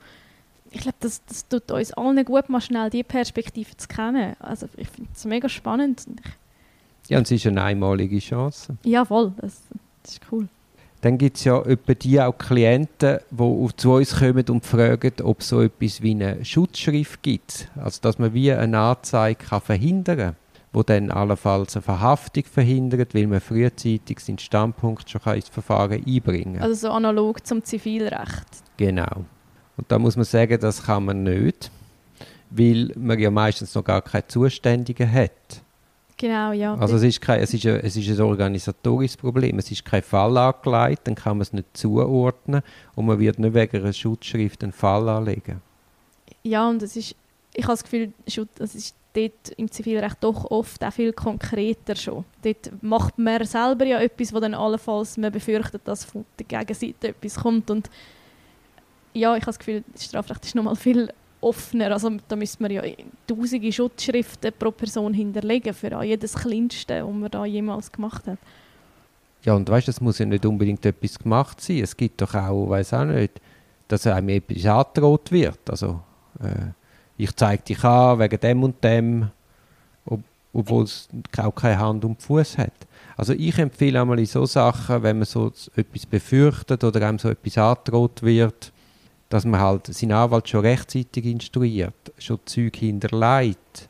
ich 0.75 0.81
glaube, 0.81 0.97
das, 0.99 1.23
das 1.25 1.47
tut 1.47 1.71
uns 1.71 1.93
allen 1.93 2.23
gut, 2.25 2.49
mal 2.49 2.59
schnell 2.59 2.89
diese 2.89 3.05
Perspektive 3.05 3.77
zu 3.77 3.87
kennen. 3.87 4.35
Also 4.39 4.67
ich 4.75 4.89
finde 4.89 5.09
es 5.15 5.23
mega 5.23 5.47
spannend. 5.47 6.05
Ja, 7.07 7.17
und 7.17 7.23
es 7.23 7.31
ist 7.31 7.47
eine 7.47 7.63
einmalige 7.63 8.19
Chance. 8.19 8.75
Ja, 8.83 9.05
voll. 9.05 9.31
Das, 9.37 9.61
das 10.03 10.13
ist 10.13 10.21
cool. 10.31 10.49
Dann 10.99 11.17
gibt 11.17 11.37
es 11.37 11.45
ja 11.45 11.61
etwa 11.61 11.93
die 11.93 12.19
auch 12.19 12.37
Klienten, 12.37 13.19
die 13.29 13.67
zu 13.77 13.93
uns 13.93 14.19
kommen 14.19 14.45
und 14.49 14.65
fragen, 14.65 15.13
ob 15.23 15.39
es 15.39 15.49
so 15.49 15.61
etwas 15.61 16.01
wie 16.01 16.11
eine 16.11 16.43
Schutzschrift 16.43 17.23
gibt. 17.23 17.69
Also 17.75 18.01
dass 18.01 18.19
man 18.19 18.33
wie 18.33 18.51
eine 18.51 18.77
Anzeige 18.77 19.45
kann 19.45 19.61
verhindern 19.61 20.17
kann, 20.17 20.35
wo 20.73 20.83
dann 20.83 21.11
allenfalls 21.11 21.75
eine 21.75 21.83
Verhaftung 21.83 22.43
verhindert, 22.43 23.13
weil 23.15 23.27
man 23.27 23.39
frühzeitig 23.39 24.19
seinen 24.19 24.39
Standpunkt 24.39 25.09
schon 25.09 25.21
ins 25.35 25.47
Verfahren 25.47 26.03
einbringen 26.05 26.55
kann. 26.55 26.63
Also 26.63 26.87
so 26.87 26.93
analog 26.93 27.45
zum 27.45 27.63
Zivilrecht. 27.63 28.47
Genau. 28.77 29.25
Und 29.77 29.91
da 29.91 29.99
muss 29.99 30.15
man 30.15 30.25
sagen, 30.25 30.59
das 30.59 30.83
kann 30.83 31.05
man 31.05 31.23
nicht, 31.23 31.71
weil 32.49 32.91
man 32.95 33.19
ja 33.19 33.29
meistens 33.29 33.75
noch 33.75 33.83
gar 33.83 34.01
keine 34.01 34.27
Zuständigen 34.27 35.11
hat. 35.11 35.31
Genau, 36.17 36.53
ja. 36.53 36.75
Also 36.75 36.95
es 36.95 37.03
ist, 37.03 37.21
kein, 37.21 37.41
es, 37.41 37.53
ist 37.53 37.65
ein, 37.65 37.81
es 37.81 37.97
ist 37.97 38.09
ein 38.09 38.21
organisatorisches 38.21 39.17
Problem. 39.17 39.59
Es 39.59 39.69
ist 39.69 39.83
kein 39.83 40.01
Fall 40.01 40.37
angelegt, 40.37 41.01
dann 41.05 41.15
kann 41.15 41.37
man 41.37 41.41
es 41.41 41.51
nicht 41.51 41.75
zuordnen 41.75 42.61
und 42.95 43.05
man 43.05 43.19
wird 43.19 43.37
nicht 43.37 43.53
wegen 43.53 43.77
einer 43.81 43.91
Schutzschrift 43.91 44.63
einen 44.63 44.71
Fall 44.71 45.09
anlegen. 45.09 45.61
Ja, 46.43 46.69
und 46.69 46.81
es 46.81 46.95
ist, 46.95 47.15
ich 47.53 47.63
habe 47.63 47.73
das 47.73 47.83
Gefühl, 47.83 48.13
es 48.25 48.75
ist 48.75 48.95
dort 49.13 49.49
im 49.57 49.69
Zivilrecht 49.69 50.17
doch 50.21 50.49
oft 50.51 50.83
auch 50.83 50.93
viel 50.93 51.11
konkreter 51.11 51.95
schon. 51.95 52.23
Dort 52.43 52.71
macht 52.81 53.17
man 53.17 53.43
selber 53.45 53.85
ja 53.85 53.99
etwas, 53.99 54.33
wo 54.33 54.39
dann 54.39 54.53
allenfalls 54.53 55.17
man 55.17 55.31
befürchtet, 55.31 55.81
dass 55.85 56.05
von 56.05 56.25
der 56.39 56.45
Gegenseite 56.45 57.09
etwas 57.09 57.35
kommt 57.35 57.69
und 57.69 57.89
ja, 59.15 59.35
ich 59.35 59.41
habe 59.41 59.45
das 59.45 59.59
Gefühl, 59.59 59.83
das 59.91 60.05
Strafrecht 60.05 60.45
ist 60.45 60.55
noch 60.55 60.63
mal 60.63 60.75
viel 60.75 61.09
offener. 61.41 61.91
Also 61.91 62.11
da 62.27 62.35
müsste 62.35 62.61
man 62.61 62.71
ja 62.71 62.81
tausende 63.25 63.71
Schutzschriften 63.71 64.51
pro 64.57 64.71
Person 64.71 65.13
hinterlegen 65.13 65.73
für 65.73 66.03
jedes 66.03 66.33
Kleinste, 66.33 67.05
was 67.05 67.13
man 67.13 67.31
da 67.31 67.45
jemals 67.45 67.91
gemacht 67.91 68.27
hat. 68.27 68.37
Ja, 69.43 69.53
und 69.53 69.69
weißt, 69.69 69.87
es 69.87 70.01
muss 70.01 70.17
ja 70.17 70.25
nicht 70.25 70.45
unbedingt 70.45 70.85
etwas 70.85 71.19
gemacht 71.19 71.61
sein. 71.61 71.79
Es 71.79 71.95
gibt 71.95 72.21
doch 72.21 72.33
auch, 72.33 72.69
weiß 72.69 72.93
auch 72.93 73.05
nicht, 73.05 73.39
dass 73.87 74.07
einem 74.07 74.29
etwas 74.29 74.65
angedroht 74.65 75.31
wird. 75.31 75.69
Also 75.69 76.01
äh, 76.41 76.71
ich 77.17 77.33
zeige 77.35 77.63
dich 77.63 77.83
an 77.83 78.19
wegen 78.19 78.39
dem 78.39 78.63
und 78.63 78.83
dem, 78.83 79.29
ob, 80.05 80.21
obwohl 80.51 80.83
es 80.83 81.07
auch 81.37 81.53
keine 81.53 81.79
Hand 81.79 82.03
und 82.03 82.21
Fuß 82.21 82.57
hat. 82.57 82.73
Also 83.15 83.33
ich 83.33 83.57
empfehle 83.59 84.01
einmal 84.01 84.19
in 84.19 84.25
so 84.25 84.45
Sachen, 84.45 85.03
wenn 85.03 85.19
man 85.19 85.25
so 85.25 85.51
etwas 85.75 86.05
befürchtet 86.05 86.83
oder 86.83 87.07
einem 87.07 87.19
so 87.19 87.29
etwas 87.29 87.57
angedroht 87.57 88.23
wird, 88.23 88.73
dass 89.29 89.45
man 89.45 89.59
halt 89.59 89.87
seinen 89.87 90.11
Anwalt 90.13 90.47
schon 90.47 90.61
rechtzeitig 90.61 91.25
instruiert, 91.25 92.13
schon 92.17 92.39
Zeug 92.45 92.75
hinterlegt, 92.75 93.89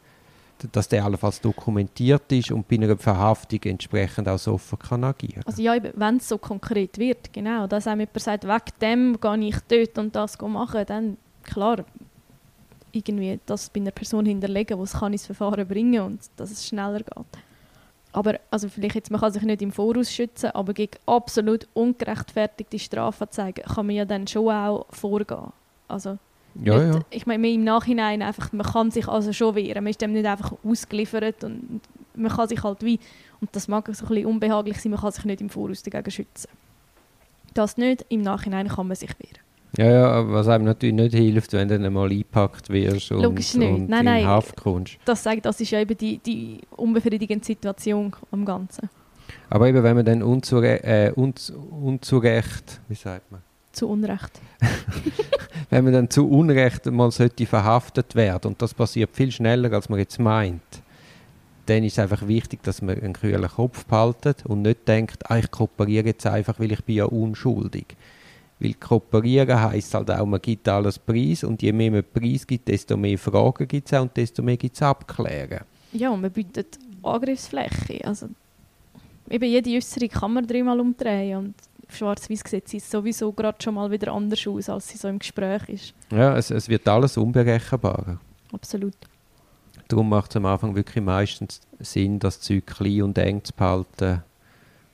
dass 0.72 0.88
der 0.88 1.04
allenfalls 1.06 1.42
dokumentiert 1.42 2.32
ist 2.32 2.52
und 2.52 2.68
bei 2.68 2.76
einer 2.76 2.98
Verhaftung 2.98 3.60
entsprechend 3.64 4.28
auch 4.28 4.48
offen 4.48 4.80
kann 4.80 5.04
agieren. 5.04 5.44
Also 5.46 5.62
ja, 5.62 5.76
wenn 5.94 6.18
es 6.18 6.30
so 6.30 6.38
konkret 6.38 6.98
wird, 6.98 7.32
genau, 7.34 7.68
dass 7.68 7.88
einem 7.88 8.02
jemand 8.02 8.20
sagt, 8.20 8.44
wegen 8.44 8.80
dem 8.82 9.20
gehe 9.20 9.50
ich 9.50 9.58
dort 9.68 9.98
und 9.98 10.16
das 10.16 10.40
machen, 10.40 10.86
dann 10.88 11.18
klar, 11.44 11.84
irgendwie 12.92 13.40
das 13.46 13.70
bei 13.70 13.82
einer 13.82 13.92
Person 13.92 14.26
hinterlegen, 14.26 14.78
die 14.78 14.84
es 14.84 14.94
kann 14.94 15.12
ins 15.12 15.26
Verfahren 15.26 15.68
bringen 15.68 16.02
und 16.02 16.20
dass 16.38 16.52
es 16.52 16.66
schneller 16.66 17.00
geht. 17.00 17.26
Aber 18.16 18.40
also 18.50 18.70
vielleicht 18.70 18.96
jetzt, 18.96 19.12
man 19.12 19.20
kann 19.20 19.34
sich 19.34 19.44
nicht 19.44 19.62
im 19.62 19.74
Voraus 19.74 20.10
schützen, 20.10 20.52
aber 20.52 20.74
gegen 20.74 20.98
absolut 21.06 21.68
ungerechtfertigte 21.74 22.80
Strafanzeigen 22.80 23.66
kann 23.66 23.86
man 23.86 23.96
ja 23.96 24.06
dann 24.06 24.26
schon 24.26 24.50
auch 24.50 24.86
vorgehen. 24.90 25.52
Also 25.90 26.18
ja, 26.64 26.78
nicht, 26.78 26.96
ja. 26.96 27.02
ich 27.10 27.26
meine, 27.26 27.52
im 27.52 27.66
Nachhinein 27.66 28.22
einfach, 28.22 28.54
man 28.54 28.66
kann 28.66 28.90
sich 28.90 29.10
also 29.10 29.34
schon 29.34 29.56
wehren, 29.56 29.84
man 29.84 29.92
ist 29.92 30.00
dem 30.02 30.14
nicht 30.14 30.26
einfach 30.26 30.54
ausgeliefert 30.64 31.44
und 31.44 31.82
man 32.16 32.32
kann 32.32 32.48
sich 32.48 32.64
halt 32.64 32.82
wie, 32.84 33.02
und 33.42 33.54
das 33.54 33.68
mag 33.68 33.86
so 33.94 34.06
ein 34.06 34.08
bisschen 34.08 34.26
unbehaglich 34.28 34.80
sein, 34.80 34.94
man 34.94 35.02
kann 35.02 35.12
sich 35.12 35.26
nicht 35.26 35.42
im 35.42 35.50
Voraus 35.50 35.84
dagegen 35.84 36.10
schützen. 36.10 36.50
Das 37.54 37.76
nicht, 37.76 38.06
im 38.08 38.22
Nachhinein 38.22 38.70
kann 38.70 38.88
man 38.88 38.96
sich 38.96 39.12
wehren. 39.20 39.45
Ja, 39.78 39.92
ja, 39.92 40.32
was 40.32 40.48
einem 40.48 40.66
natürlich 40.66 40.96
nicht 40.96 41.16
hilft, 41.16 41.54
wenn 41.54 41.68
du 41.68 41.78
dann 41.78 41.94
mal 41.94 42.10
eingepackt 42.10 42.70
wirst 42.70 43.12
und, 43.12 43.24
Logisch 43.24 43.56
nicht. 43.56 43.70
und 43.70 43.90
nein, 43.90 44.00
in 44.00 44.06
nein, 44.06 44.26
Haft 44.26 44.56
kommst. 44.56 44.98
Das 45.06 45.24
sagt, 45.24 45.46
das 45.46 45.60
ist 45.60 45.72
ja 45.72 45.80
eben 45.80 45.98
die, 45.98 46.18
die 46.20 46.62
unbefriedigende 46.76 47.46
Situation 47.46 48.14
am 48.32 48.46
Ganzen. 48.46 48.90
Aber 49.50 49.68
eben, 49.68 49.84
wenn 49.84 49.96
man 49.96 50.06
dann 50.06 50.24
unzure 50.24 50.84
äh, 50.84 51.12
unz 51.12 51.50
unzurecht, 51.50 52.80
wie 52.88 52.96
sagt 52.96 53.32
man? 53.32 53.42
Zu 53.72 53.90
Unrecht. 53.90 54.40
wenn 55.70 55.84
man 55.84 55.94
dann 55.94 56.10
zu 56.10 56.30
Unrecht 56.30 56.86
mal 56.86 57.12
sollte 57.12 57.46
verhaftet 57.46 58.16
werden 58.16 58.48
und 58.48 58.62
das 58.62 58.74
passiert 58.74 59.10
viel 59.14 59.32
schneller, 59.32 59.74
als 59.74 59.90
man 59.90 60.00
jetzt 60.00 60.20
meint, 60.20 60.62
dann 61.66 61.84
ist 61.84 61.94
es 61.94 62.00
einfach 62.00 62.28
wichtig, 62.28 62.64
dass 62.64 62.82
man 62.82 63.00
einen 63.00 63.14
kühlen 63.14 63.48
Kopf 63.48 63.86
behaltet 63.86 64.46
und 64.46 64.62
nicht 64.62 64.88
denkt, 64.88 65.30
ah, 65.30 65.38
ich 65.38 65.50
kooperiere 65.52 66.08
jetzt 66.08 66.26
einfach, 66.26 66.60
weil 66.60 66.72
ich 66.72 66.84
bin 66.84 66.96
ja 66.96 67.06
unschuldig. 67.06 67.98
Weil 68.66 68.74
kooperieren 68.74 69.62
heisst 69.62 69.94
halt 69.94 70.10
auch, 70.10 70.26
man 70.26 70.42
gibt 70.42 70.68
alles 70.68 70.98
Preis 70.98 71.44
und 71.44 71.62
je 71.62 71.72
mehr 71.72 71.92
man 71.92 72.04
Preis 72.04 72.48
gibt, 72.48 72.68
desto 72.68 72.98
mehr 72.98 73.18
Fragen 73.18 73.68
gibt 73.68 73.92
es 73.92 74.00
und 74.00 74.18
desto 74.18 74.42
mehr 74.42 74.58
gibt 74.58 74.76
es 74.76 74.82
Abklären. 74.82 75.62
Ja, 75.94 76.10
und 76.10 76.22
man 76.22 76.32
bietet 76.32 76.80
Angriffsfläche. 77.04 78.04
Also, 78.04 78.30
eben 79.30 79.46
jede 79.46 79.70
Äußerung 79.70 80.10
kann 80.10 80.34
man 80.34 80.48
dreimal 80.48 80.80
umdrehen 80.80 81.38
und 81.38 81.56
schwarz-weiß 81.90 82.42
sieht 82.48 82.68
sie 82.68 82.80
sowieso 82.80 83.32
gerade 83.32 83.62
schon 83.62 83.76
mal 83.76 83.92
wieder 83.92 84.12
anders 84.12 84.48
aus, 84.48 84.68
als 84.68 84.88
sie 84.88 84.98
so 84.98 85.08
im 85.10 85.20
Gespräch 85.20 85.70
ist. 85.70 85.94
Ja, 86.10 86.36
es, 86.36 86.50
es 86.50 86.68
wird 86.68 86.88
alles 86.88 87.18
unberechenbarer. 87.18 88.20
Absolut. 88.52 88.96
Darum 89.88 90.10
macht 90.10 90.32
es 90.32 90.38
am 90.38 90.48
Anfang 90.48 90.76
wirklich 90.76 91.04
meistens 91.04 91.62
Sinn, 91.80 92.18
das 92.18 92.42
Zeug 92.42 92.66
klein 92.66 93.04
und 93.04 93.18
eng 93.20 93.44
zu 93.44 93.54
behalten 93.54 94.24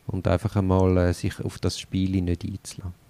und 0.07 0.27
einfach 0.27 0.57
einmal 0.57 0.97
äh, 0.97 1.13
sich 1.13 1.39
auf 1.39 1.57
das 1.59 1.79
Spiel 1.79 2.21
nicht 2.21 2.43
einzulassen. 2.43 3.00